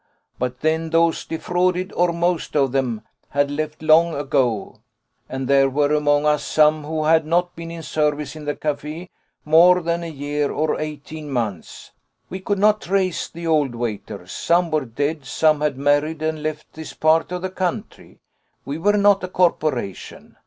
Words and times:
But 0.39 0.61
then 0.61 0.89
those 0.89 1.25
defrauded, 1.25 1.93
or 1.93 2.11
most 2.11 2.55
of 2.55 2.71
them, 2.71 3.03
had 3.29 3.51
left 3.51 3.83
long 3.83 4.15
ago, 4.15 4.81
and 5.29 5.47
there 5.47 5.69
were 5.69 5.93
among 5.93 6.25
us 6.25 6.43
some 6.43 6.85
who 6.85 7.03
had 7.03 7.23
not 7.23 7.55
been 7.55 7.69
in 7.69 7.83
service 7.83 8.35
in 8.35 8.45
the 8.45 8.55
café 8.55 9.09
more 9.45 9.79
than 9.83 10.01
a 10.01 10.09
year 10.09 10.51
or 10.51 10.79
eighteen 10.79 11.29
months. 11.29 11.91
We 12.31 12.39
could 12.39 12.57
not 12.57 12.81
trace 12.81 13.29
the 13.29 13.45
old 13.45 13.75
waiters. 13.75 14.31
Some 14.31 14.71
were 14.71 14.85
dead, 14.85 15.23
some 15.27 15.61
had 15.61 15.77
married 15.77 16.23
and 16.23 16.41
left 16.41 16.73
this 16.73 16.93
part 16.93 17.31
of 17.31 17.43
the 17.43 17.51
country. 17.51 18.21
We 18.65 18.79
were 18.79 18.97
not 18.97 19.23
a 19.23 19.27
corporation. 19.27 20.35